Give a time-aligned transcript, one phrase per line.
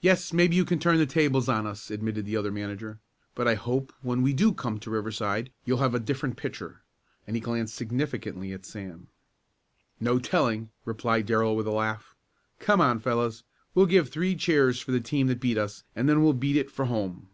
[0.00, 3.00] "Yes, maybe you can turn the tables on us," admitted the other manager,
[3.34, 6.82] "but I hope when we do come to Riverside you'll have a different pitcher,"
[7.26, 9.08] and he glanced significantly at Sam.
[9.98, 12.14] "No telling," replied Darrell with a laugh.
[12.60, 13.42] "Come on, fellows.
[13.74, 16.70] We'll give three cheers for the team that beat us and then we'll beat it
[16.70, 17.28] for home."